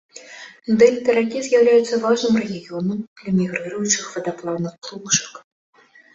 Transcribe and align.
Дэльта 0.77 1.09
ракі 1.17 1.39
з'яўляецца 1.47 1.99
важным 2.05 2.39
рэгіёнам 2.45 2.97
для 3.21 3.29
мігрыруючых 3.37 4.09
вадаплаўных 4.17 4.73
птушак. 4.81 5.33